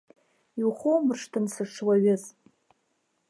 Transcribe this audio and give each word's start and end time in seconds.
Иухоумыршҭын 0.59 1.45
сышуаҩыз. 1.53 2.23